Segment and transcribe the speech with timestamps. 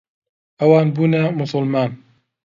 [0.59, 1.91] ئەوان بوونە موسڵمان.